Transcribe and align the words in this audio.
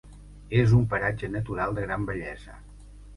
És 0.61 0.71
un 0.77 0.87
paratge 0.93 1.29
natural 1.33 1.75
de 1.79 1.83
gran 1.85 2.07
bellesa. 2.09 2.57